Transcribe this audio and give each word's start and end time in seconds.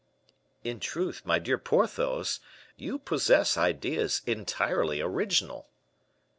"In 0.63 0.79
truth, 0.79 1.21
my 1.27 1.37
dear 1.37 1.59
Porthos, 1.59 2.39
you 2.75 2.97
possess 2.97 3.55
ideas 3.55 4.23
entirely 4.25 4.99
original." 4.99 5.69